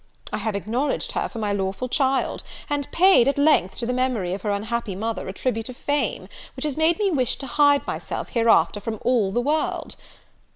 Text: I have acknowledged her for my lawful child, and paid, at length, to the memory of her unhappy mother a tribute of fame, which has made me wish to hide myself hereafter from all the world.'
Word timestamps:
I 0.33 0.37
have 0.37 0.55
acknowledged 0.55 1.11
her 1.11 1.29
for 1.29 1.37
my 1.37 1.53
lawful 1.53 1.87
child, 1.87 2.41
and 2.71 2.91
paid, 2.91 3.27
at 3.27 3.37
length, 3.37 3.77
to 3.77 3.85
the 3.85 3.93
memory 3.93 4.33
of 4.33 4.41
her 4.41 4.49
unhappy 4.49 4.95
mother 4.95 5.27
a 5.27 5.31
tribute 5.31 5.69
of 5.69 5.77
fame, 5.77 6.27
which 6.55 6.65
has 6.65 6.75
made 6.75 6.97
me 6.97 7.11
wish 7.11 7.35
to 7.35 7.45
hide 7.45 7.85
myself 7.85 8.29
hereafter 8.29 8.79
from 8.79 8.97
all 9.03 9.31
the 9.31 9.41
world.' 9.41 9.95